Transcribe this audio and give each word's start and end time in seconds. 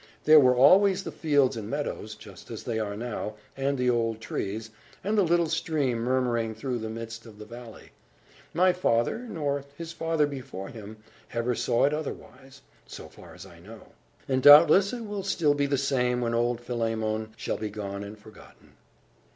There 0.23 0.39
were 0.39 0.55
always 0.55 1.03
the 1.03 1.11
fields 1.11 1.55
and 1.55 1.69
meadows, 1.69 2.15
just 2.15 2.49
as 2.49 2.63
they 2.63 2.79
are 2.79 2.97
now, 2.97 3.35
and 3.55 3.77
the 3.77 3.91
old 3.91 4.19
trees, 4.19 4.71
and 5.03 5.15
the 5.15 5.21
little 5.21 5.45
stream 5.45 5.99
murmuring 5.99 6.55
through 6.55 6.79
the 6.79 6.89
midst 6.89 7.27
of 7.27 7.37
the 7.37 7.45
valley. 7.45 7.91
My 8.51 8.73
father, 8.73 9.19
nor 9.19 9.63
his 9.77 9.91
father 9.91 10.25
before 10.25 10.69
him, 10.69 10.97
ever 11.33 11.53
saw 11.53 11.85
it 11.85 11.93
otherwise, 11.93 12.63
so 12.87 13.09
far 13.09 13.35
as 13.35 13.45
I 13.45 13.59
know; 13.59 13.89
and 14.27 14.41
doubtless 14.41 14.91
it 14.91 15.05
will 15.05 15.21
still 15.21 15.53
be 15.53 15.67
the 15.67 15.77
same, 15.77 16.19
when 16.19 16.33
old 16.33 16.61
Philemon 16.61 17.33
shall 17.37 17.57
be 17.57 17.69
gone 17.69 18.03
and 18.03 18.17
forgotten!" 18.17 18.71